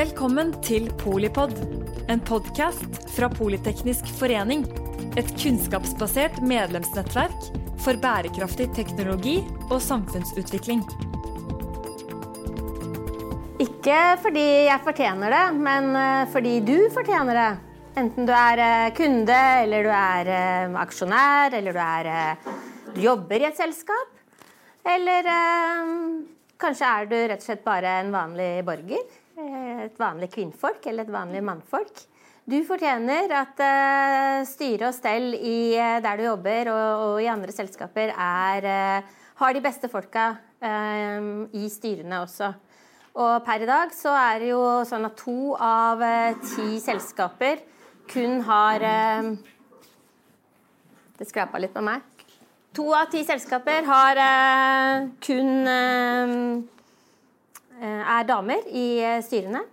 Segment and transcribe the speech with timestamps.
[0.00, 1.50] Velkommen til Polipod,
[2.08, 4.62] en podkast fra Politeknisk forening.
[5.20, 7.50] Et kunnskapsbasert medlemsnettverk
[7.84, 9.34] for bærekraftig teknologi
[9.66, 10.80] og samfunnsutvikling.
[13.60, 17.52] Ikke fordi jeg fortjener det, men eh, fordi du fortjener det.
[18.00, 22.12] Enten du er eh, kunde, eller du er eh, aksjonær, eller du, er,
[22.96, 24.16] du jobber i et selskap.
[24.96, 25.28] Eller
[26.56, 29.19] kanskje er du rett og slett bare en vanlig borger.
[29.80, 32.02] Et vanlig kvinnfolk eller et vanlig mannfolk.
[32.50, 37.28] Du fortjener at uh, styre og stell i, uh, der du jobber og, og, i
[37.30, 42.50] andre selskaper er, uh, har de beste folka i styrene også.
[43.16, 46.02] Og per i dag så er det jo sånn at to av
[46.42, 47.62] ti selskaper
[48.12, 48.84] kun har
[51.16, 52.04] Det skrapa litt på meg.
[52.76, 54.20] To av ti selskaper har
[55.24, 56.68] kun
[57.80, 58.86] er damer i
[59.24, 59.64] styrene.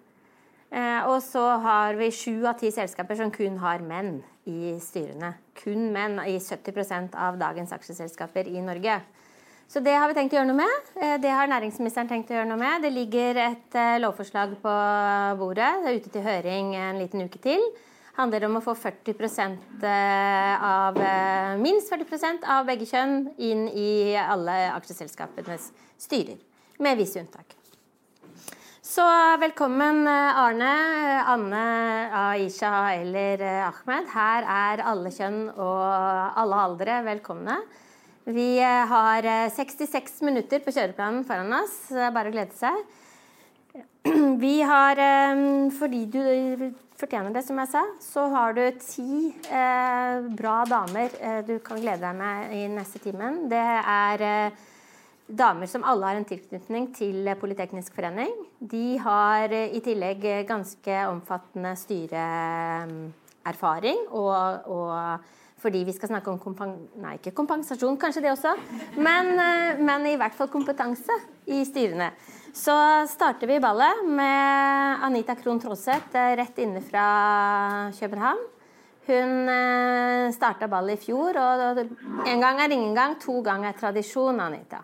[0.67, 5.31] Eh, og så har vi sju av ti selskaper som kun har menn i styrene.
[5.55, 8.99] Kun menn i 70% av dagens aksjeselskaper i Norge.
[9.67, 10.91] Så det har vi tenkt å gjøre noe med.
[10.99, 12.83] Eh, det har næringsministeren tenkt å gjøre noe med.
[12.83, 14.73] Det ligger et eh, lovforslag på
[15.39, 15.71] bordet.
[15.83, 17.63] Det er ute til høring en liten uke til.
[17.71, 20.97] Det handler om å få 40% av,
[21.61, 25.69] minst 40% av begge kjønn inn i alle aksjeselskapenes
[26.01, 26.41] styrer.
[26.81, 27.56] Med visse unntak.
[28.97, 29.05] Så
[29.37, 30.69] velkommen eh, Arne,
[31.29, 31.65] Anne,
[32.17, 34.07] Aisha eller eh, Ahmed.
[34.09, 35.83] Her er alle kjønn og
[36.41, 37.59] alle aldre velkomne.
[38.25, 41.75] Vi eh, har 66 minutter på kjøreplanen foran oss.
[41.93, 42.79] Bare å glede seg.
[44.41, 45.03] Vi har,
[45.77, 49.29] fordi du fortjener det, som jeg sa, så har du ti
[50.39, 53.43] bra damer du kan glede deg med i neste timen.
[53.51, 54.25] Det er
[55.27, 58.31] damer som alle har en tilknytning til Politeknisk forening.
[58.59, 64.07] De har eh, i tillegg ganske omfattende styreerfaring.
[64.15, 65.19] Og, og,
[65.57, 66.39] fordi vi skal snakke om
[67.01, 68.55] nei, ikke kompensasjon, kanskje det også,
[68.95, 71.13] men, eh, men, i hvert fall kompetanse
[71.49, 72.11] i styrene.
[72.57, 77.05] Så starter vi ballet med Anita Krohn Traaseth eh, rett inne fra
[77.99, 78.43] København.
[79.07, 79.31] Hun
[80.35, 81.79] starta ballet i fjor, og
[82.27, 84.83] en gang er ingen gang, to ganger er tradisjon, Anita.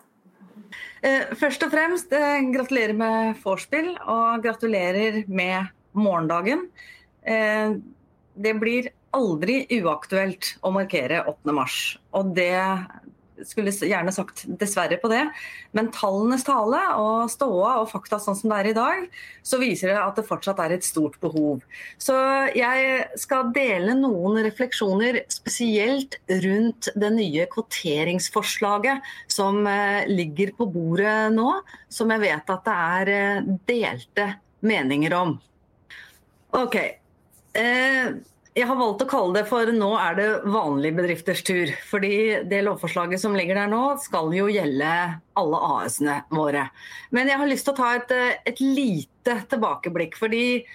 [1.03, 6.69] Eh, først og fremst eh, gratulerer med vorspiel, og gratulerer med morgendagen.
[7.27, 7.75] Eh,
[8.33, 11.55] det blir aldri uaktuelt å markere 8.
[11.55, 11.79] mars.
[12.15, 12.55] Og det
[13.47, 15.23] skulle gjerne sagt dessverre på det,
[15.75, 19.05] men tallenes tale og ståa og fakta sånn som det er i dag,
[19.45, 21.63] så viser det at det fortsatt er et stort behov.
[22.01, 22.15] Så
[22.57, 31.33] jeg skal dele noen refleksjoner spesielt rundt det nye kvoteringsforslaget som eh, ligger på bordet
[31.35, 31.49] nå,
[31.91, 34.29] som jeg vet at det er eh, delte
[34.63, 35.35] meninger om.
[36.53, 36.77] Ok.
[37.53, 38.13] Eh,
[38.53, 41.73] jeg har valgt å kalle det for 'nå er det vanlige bedrifters tur'.
[41.89, 46.69] Fordi det lovforslaget som ligger der nå, skal jo gjelde alle AS-ene våre.
[47.11, 48.11] Men jeg har lyst til å ta et,
[48.45, 50.15] et lite tilbakeblikk.
[50.15, 50.65] fordi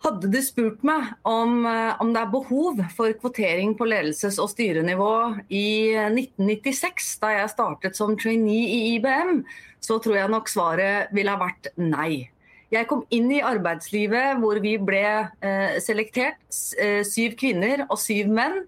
[0.00, 5.36] hadde du spurt meg om, om, det er behov for kvotering på ledelses- og styrenivå
[5.52, 9.44] i 1996, da jeg startet som trainee i IBM,
[9.80, 12.30] så tror jeg nok svaret ville ha vært nei.
[12.70, 15.02] Jeg kom inn i arbeidslivet hvor vi ble
[15.42, 16.38] eh, selektert,
[16.78, 18.60] eh, syv kvinner og syv menn.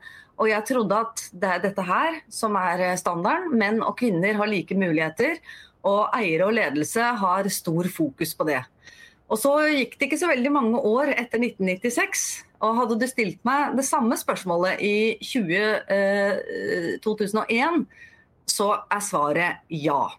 [0.42, 3.54] Og jeg trodde at det er dette her som er eh, standarden.
[3.58, 5.38] Menn og kvinner har like muligheter.
[5.86, 8.60] Og eiere og ledelse har stor fokus på det.
[9.32, 12.24] Og så gikk det ikke så veldig mange år etter 1996.
[12.62, 15.62] Og hadde du stilt meg det samme spørsmålet i 20,
[15.94, 17.86] eh, 2001,
[18.50, 20.10] så er svaret ja.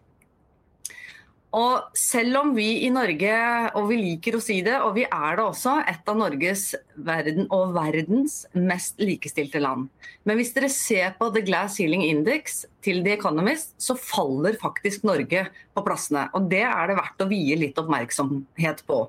[1.53, 3.33] Og selv om vi i Norge,
[3.77, 6.63] og vi liker å si det, og vi er det også, et av Norges
[7.05, 9.85] verden og verdens mest likestilte land.
[10.25, 15.05] Men hvis dere ser på The Glass Healing Index til The Economist, så faller faktisk
[15.05, 15.45] Norge
[15.77, 16.25] på plassene.
[16.33, 19.03] Og det er det verdt å vie litt oppmerksomhet på.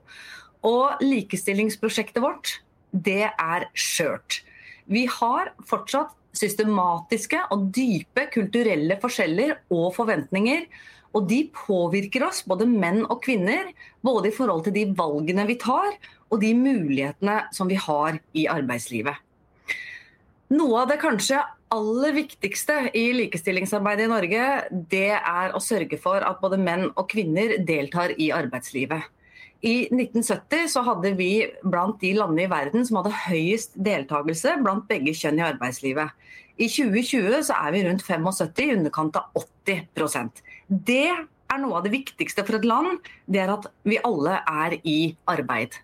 [0.69, 2.59] Og likestillingsprosjektet vårt,
[2.93, 4.43] det er skjørt.
[4.85, 10.67] Vi har fortsatt systematiske og dype kulturelle forskjeller og forventninger
[11.15, 13.71] og de påvirker oss, både menn og kvinner,
[14.05, 15.95] både i forhold til de valgene vi tar
[16.33, 19.21] og de mulighetene som vi har i arbeidslivet.
[20.55, 21.41] Noe av det kanskje
[21.75, 24.49] aller viktigste i likestillingsarbeidet i Norge,
[24.93, 29.07] det er å sørge for at både menn og kvinner deltar i arbeidslivet.
[29.65, 31.31] I 1970 så hadde vi
[31.63, 36.13] blant de landene i verden som hadde høyest deltakelse blant begge kjønn i arbeidslivet.
[36.61, 39.89] I 2020 så er vi rundt 75, i underkant av 80
[40.69, 42.99] Det er noe av det viktigste for et land,
[43.31, 45.77] det er at vi alle er i arbeid.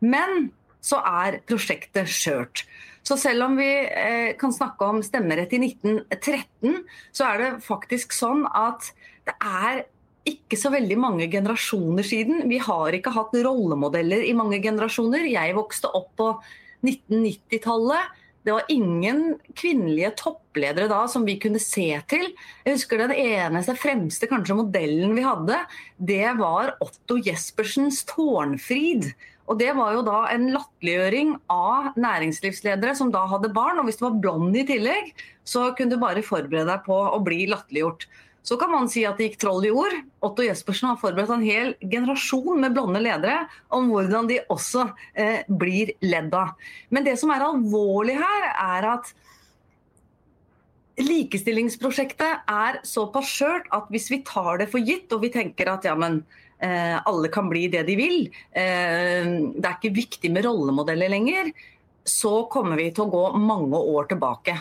[0.00, 0.50] Men
[0.80, 2.64] så er prosjektet skjørt.
[3.04, 6.84] Så selv om vi eh, kan snakke om stemmerett i 1913,
[7.16, 8.92] så er det faktisk sånn at
[9.28, 9.84] det er
[10.28, 12.44] ikke så veldig mange generasjoner siden.
[12.50, 15.24] Vi har ikke hatt rollemodeller i mange generasjoner.
[15.32, 16.28] Jeg vokste opp på
[16.84, 18.19] 1990-tallet.
[18.46, 22.30] Det var ingen kvinnelige toppledere da som vi kunne se til.
[22.64, 25.58] Jeg husker Den eneste fremste kanskje modellen vi hadde,
[25.98, 29.12] det var Otto Jespersens Tårnfrid.
[29.50, 33.80] Og Det var jo da en latterliggjøring av næringslivsledere som da hadde barn.
[33.82, 35.10] Og hvis du var blond i tillegg,
[35.44, 38.06] så kunne du bare forberede deg på å bli latterliggjort.
[38.42, 39.94] Så kan man si at det gikk troll i ord.
[40.24, 45.42] Otto Jespersen har forberedt en hel generasjon med blonde ledere om hvordan de også eh,
[45.46, 46.54] blir ledd av.
[46.88, 49.12] Men det som er alvorlig her, er at
[51.00, 55.86] likestillingsprosjektet er såpass skjørt at hvis vi tar det for gitt og vi tenker at
[55.88, 56.22] ja, men
[56.64, 58.18] eh, alle kan bli det de vil,
[58.56, 61.52] eh, det er ikke viktig med rollemodeller lenger,
[62.08, 64.56] så kommer vi til å gå mange år tilbake.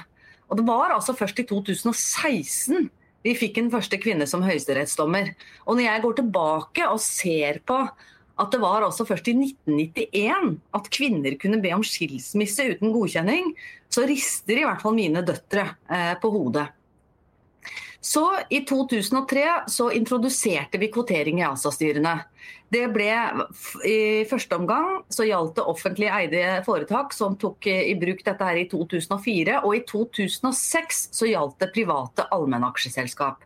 [0.49, 2.89] Og Det var altså først i 2016
[3.25, 5.33] vi fikk en første kvinne som høyesterettsdommer.
[5.67, 7.81] Og når jeg går tilbake og ser på
[8.39, 13.51] at det var også først i 1991 at kvinner kunne be om skilsmisse uten godkjenning,
[13.91, 16.69] så rister i hvert fall mine døtre eh, på hodet.
[18.01, 22.13] Så I 2003 så introduserte vi kvotering i ASA-styrene.
[22.71, 23.09] Det ble
[23.83, 28.61] I første omgang så gjaldt det offentlig eide foretak som tok i bruk dette her
[28.61, 29.59] i 2004.
[29.65, 33.43] Og i 2006 så gjaldt det private allmennaksjeselskap.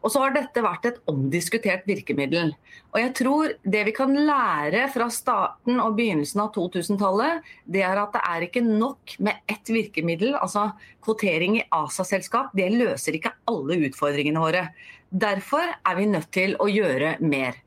[0.00, 2.54] Og så har dette vært et omdiskutert virkemiddel.
[2.92, 8.00] Og jeg tror det vi kan lære fra starten og begynnelsen av 2000-tallet, det er
[8.00, 10.34] at det er ikke nok med ett virkemiddel.
[10.40, 10.70] Altså
[11.04, 14.66] kvotering i ASA-selskap, det løser ikke alle utfordringene våre.
[15.10, 17.58] Derfor er vi nødt til å gjøre mer.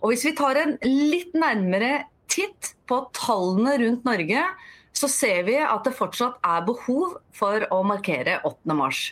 [0.00, 4.44] Og hvis vi tar en litt nærmere titt på tallene rundt Norge,
[4.96, 8.76] så ser vi at det fortsatt er behov for å markere 8.
[8.76, 9.10] mars.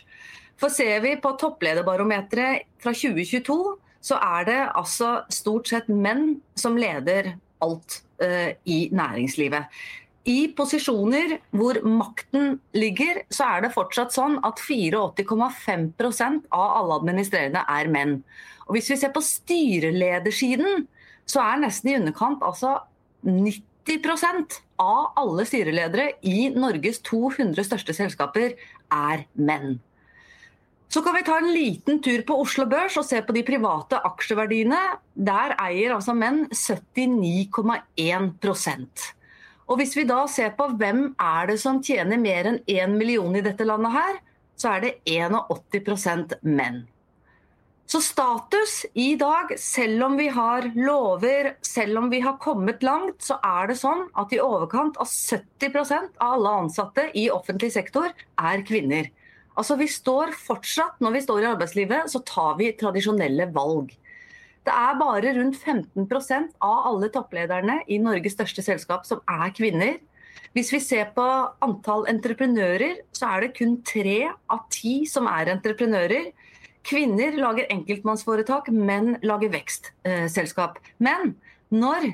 [0.59, 6.77] For ser vi på topplederbarometeret fra 2022, så er det altså stort sett menn som
[6.79, 7.33] leder
[7.63, 9.67] alt uh, i næringslivet.
[10.29, 17.63] I posisjoner hvor makten ligger, så er det fortsatt sånn at 84,5% av alle administrerende
[17.63, 18.19] er menn.
[18.67, 20.85] Og Hvis vi ser på styreledersiden,
[21.29, 22.75] så er nesten i underkant altså
[23.25, 28.53] 90% av alle styreledere i Norges 200 største selskaper
[28.93, 29.79] er menn.
[30.89, 33.99] Så kan vi ta en liten tur på Oslo Børs og se på de private
[34.09, 34.79] aksjeverdiene.
[35.13, 39.13] Der eier altså menn 79,1%
[39.69, 43.35] Og Hvis vi da ser på hvem er det som tjener mer enn 1 million
[43.37, 44.17] i dette landet her,
[44.57, 46.89] så er det 81% menn.
[47.89, 53.21] Så status i dag, selv om vi har lover, selv om vi har kommet langt,
[53.25, 58.09] så er det sånn at i overkant av 70% av alle ansatte i offentlig sektor
[58.09, 59.09] er kvinner.
[59.59, 63.91] Altså Vi står fortsatt, når vi står i arbeidslivet, så tar vi tradisjonelle valg.
[64.63, 69.97] Det er bare rundt 15% av alle topplederne i Norges største selskap som er kvinner.
[70.55, 71.25] Hvis vi ser på
[71.65, 76.31] antall entreprenører, så er det kun tre av ti som er entreprenører.
[76.87, 80.79] Kvinner lager enkeltmannsforetak, menn lager vekstselskap.
[80.97, 81.35] Men
[81.69, 82.13] når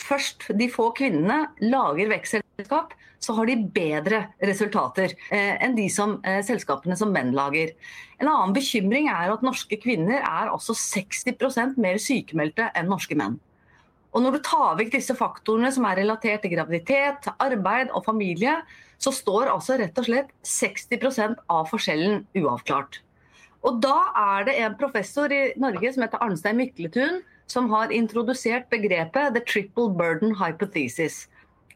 [0.00, 6.18] først de få kvinnene lager vekstselskap, så har de bedre resultater eh, enn de som,
[6.26, 7.72] eh, selskapene som menn lager.
[8.20, 13.38] En annen bekymring er at norske kvinner er altså 60% mer sykemeldte enn norske menn.
[14.14, 18.60] Og Når du tar vekk disse faktorene som er relatert til graviditet, arbeid og familie,
[19.02, 23.00] så står altså rett og slett 60% av forskjellen uavklart.
[23.64, 23.96] Og Da
[24.38, 29.42] er det en professor i Norge som heter Arnstein Mykletun, som har introdusert begrepet the
[29.44, 31.26] triple burden hypothesis.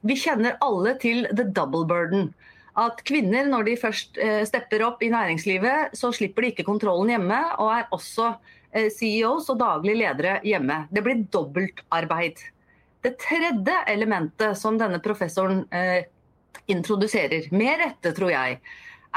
[0.00, 2.30] Vi kjenner alle til the double burden.
[2.78, 7.10] At kvinner, når de først eh, stepper opp i næringslivet, så slipper de ikke kontrollen
[7.10, 8.28] hjemme, og er også
[8.70, 10.84] eh, CEOs og daglige ledere hjemme.
[10.94, 12.44] Det blir dobbeltarbeid.
[13.02, 16.06] Det tredje elementet som denne professoren eh,
[16.70, 18.60] introduserer, med rette tror jeg,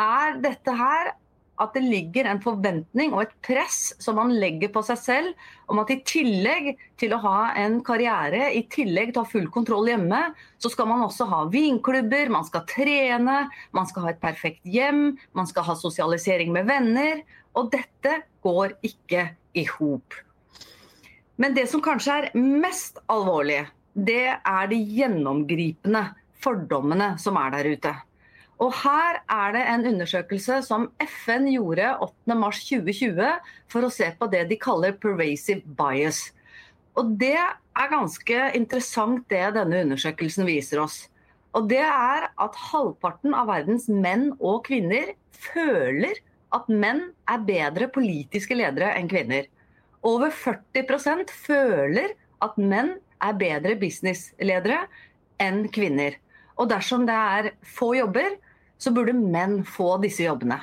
[0.02, 1.14] er dette her
[1.62, 5.82] at det ligger en forventning og et press som man legger på seg selv, om
[5.82, 9.90] at i tillegg til å ha en karriere, i tillegg til å ha full kontroll
[9.92, 10.22] hjemme,
[10.62, 13.44] så skal man også ha vinklubber, man skal trene,
[13.78, 17.24] man skal ha et perfekt hjem, man skal ha sosialisering med venner.
[17.58, 19.26] Og dette går ikke
[19.60, 20.16] i hop.
[21.42, 26.06] Men det som kanskje er mest alvorlig, det er de gjennomgripende
[26.42, 27.94] fordommene som er der ute.
[28.62, 31.96] Og her er det en undersøkelse som FN gjorde
[32.30, 33.32] 8.3.2020
[33.72, 36.28] for å se på det de kaller pervasive bias.
[37.00, 41.06] Og det er ganske interessant det denne undersøkelsen viser oss.
[41.58, 46.22] Og det er at halvparten av verdens menn og kvinner føler
[46.56, 49.48] at menn er bedre politiske ledere enn kvinner.
[50.06, 52.14] Over 40% føler
[52.46, 54.86] at menn er bedre businessledere
[55.42, 56.18] enn kvinner.
[56.60, 58.36] Og dersom det er få jobber,
[58.82, 60.58] så burde menn få disse jobbene.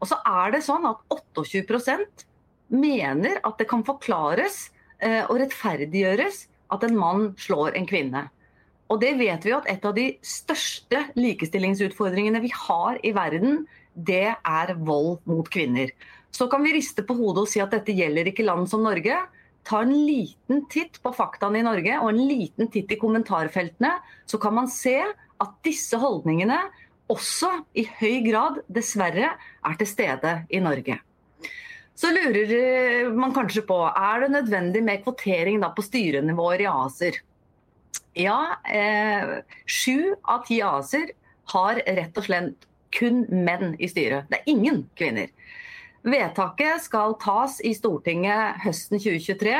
[0.00, 2.24] Og så er det sånn at 28%
[2.74, 8.24] mener at det kan forklares eh, og rettferdiggjøres at en mann slår en kvinne.
[8.92, 14.34] Og det vet vi at et av de største likestillingsutfordringene vi har i verden, det
[14.34, 15.92] er vold mot kvinner.
[16.34, 19.16] Så kan vi riste på hodet og si at dette gjelder ikke land som Norge.
[19.64, 23.94] Ta en liten titt på faktaene i Norge og en liten titt i kommentarfeltene,
[24.28, 26.58] så kan man se at disse holdningene
[27.12, 30.98] også i høy grad, dessverre, er til stede i Norge.
[31.94, 37.20] Så lurer eh, man kanskje på er det nødvendig med kvotering på styrenivåer i ACER.
[38.18, 41.12] Ja, eh, sju av ti AS-er
[41.54, 44.28] har rett og slett kun menn i styret.
[44.30, 45.30] Det er ingen kvinner.
[46.04, 49.54] Vedtaket skal tas i Stortinget høsten 2023,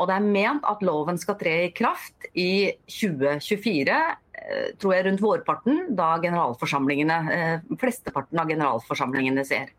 [0.00, 4.31] og det er ment at loven skal tre i kraft i 2024, eh,
[4.80, 9.72] tror jeg rundt vårparten, da generalforsamlingene, eh, flesteparten av generalforsamlingene ser.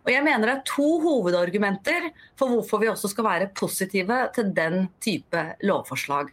[0.00, 4.52] Og jeg mener det er to hovedargumenter for hvorfor vi også skal være positive til
[4.56, 6.30] den type lovforslag.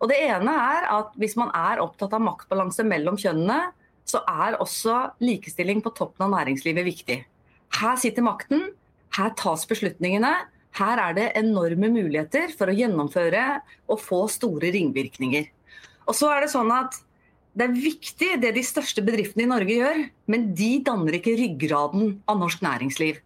[0.00, 3.72] Og Det ene er at hvis man er opptatt av maktbalanse mellom kjønnene,
[4.06, 7.16] så er også likestilling på toppen av næringslivet viktig.
[7.80, 8.68] Her sitter makten,
[9.16, 10.34] her tas beslutningene.
[10.76, 15.48] Her er det enorme muligheter for å gjennomføre og få store ringvirkninger.
[16.06, 17.00] Og så er Det sånn at
[17.56, 22.18] det er viktig det de største bedriftene i Norge gjør, men de danner ikke ryggraden
[22.28, 23.22] av norsk næringsliv.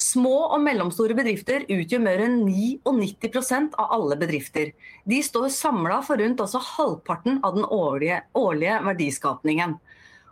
[0.00, 4.72] Små og mellomstore bedrifter utgjør mer enn 99% av alle bedrifter.
[5.08, 9.76] De står samla for rundt også halvparten av den årlige, årlige verdiskapningen.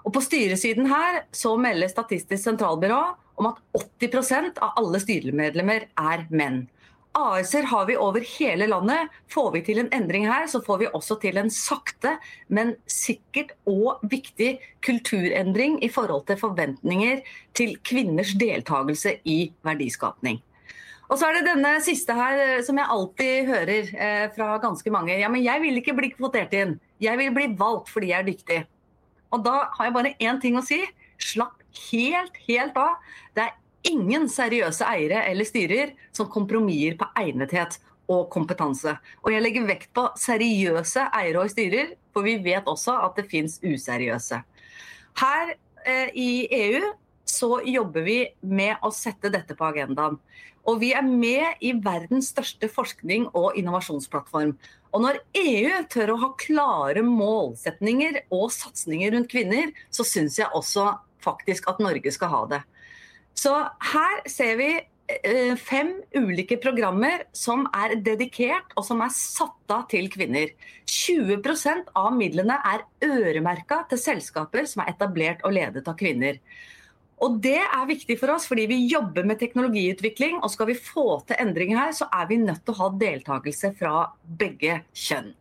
[0.04, 3.00] Og På styresiden her så melder Statistisk sentralbyrå
[3.40, 3.60] om at
[4.00, 6.66] 80% av alle styremedlemmer er menn.
[7.14, 9.12] AS-er har vi over hele landet.
[9.30, 12.16] Får vi til en endring her, så får vi også til en sakte,
[12.48, 17.22] men sikkert og viktig kulturendring i forhold til forventninger
[17.54, 20.42] til kvinners deltakelse i verdiskapning.
[21.12, 24.90] Og så er det denne siste her eh, som jeg alltid hører eh, fra ganske
[24.90, 25.14] mange.
[25.20, 26.78] Ja, men jeg vil ikke bli kvotert inn.
[27.02, 28.60] Jeg vil bli valgt fordi jeg er dyktig.
[29.34, 30.80] Og da har jeg bare én ting å si.
[31.20, 32.96] Slapp helt, helt av.
[33.36, 33.54] Det er
[33.88, 37.78] ingen seriøse eiere eller styrer som kompromisser på egnethet
[38.10, 38.96] og kompetanse.
[39.24, 43.28] Og jeg legger vekt på seriøse eiere og styrer, for vi vet også at det
[43.30, 44.40] fins useriøse.
[45.20, 45.54] Her
[45.86, 46.92] eh, i EU
[47.24, 50.18] så jobber vi med å sette dette på agendaen.
[50.64, 54.54] Og vi er med i verdens største forskning- og innovasjonsplattform.
[54.94, 60.48] Og når EU tør å ha klare målsetninger og satsinger rundt kvinner, så syns jeg
[60.54, 60.92] også
[61.24, 62.62] faktisk at Norge skal ha det.
[63.34, 63.52] Så
[63.92, 69.88] her ser vi eh, fem ulike programmer som er dedikert og som er satt av
[69.90, 70.54] til kvinner.
[70.86, 76.40] 20% av midlene er øremerka til selskaper som er etablert og ledet av kvinner.
[77.24, 80.42] Og Det er viktig for oss, fordi vi jobber med teknologiutvikling.
[80.42, 83.70] og Skal vi få til endringer her, så er vi nødt til å ha deltakelse
[83.78, 85.32] fra begge kjønn.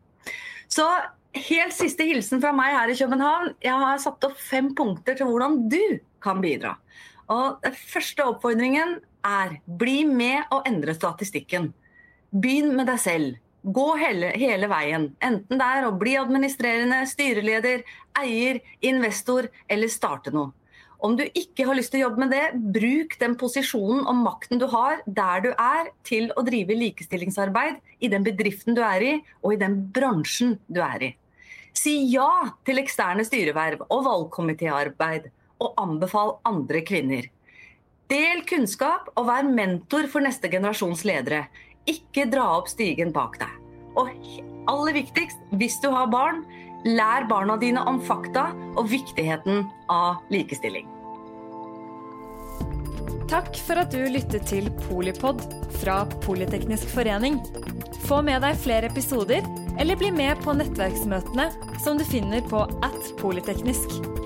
[0.70, 0.88] Så
[1.34, 3.56] Helt siste hilsen fra meg her i København.
[3.66, 6.76] Jeg har satt opp fem punkter til hvordan du kan bidra.
[7.32, 11.72] Og den første oppfordringen er bli med og endre statistikken.
[12.34, 13.40] Begynn med deg selv.
[13.64, 15.14] Gå hele, hele, veien.
[15.24, 17.86] Enten det er å bli administrerende, styreleder,
[18.20, 20.52] eier, investor eller starte noe.
[21.04, 22.44] Om du ikke har lyst til å jobbe med det,
[22.76, 28.12] bruk den posisjonen og makten du har der du er, til å drive likestillingsarbeid i
[28.12, 29.14] den bedriften du er i,
[29.44, 31.12] og i den bransjen du er i.
[31.76, 35.28] Si ja til eksterne styreverv og valgkomitéarbeid
[35.64, 37.30] og anbefal andre kvinner.
[38.12, 41.46] Del kunnskap og vær mentor for neste generasjons ledere.
[41.90, 43.54] Ikke dra opp stigen bak deg.
[44.00, 44.12] Og
[44.70, 46.44] aller viktigst, hvis du har barn,
[46.86, 50.90] lær barna dine om fakta og viktigheten av likestilling.
[53.32, 55.42] Takk for at du lyttet til Polipod
[55.80, 57.40] fra Politeknisk forening.
[58.06, 59.48] Få med deg flere episoder,
[59.82, 61.48] eller bli med på nettverksmøtene
[61.82, 64.23] som du finner på at polyteknisk.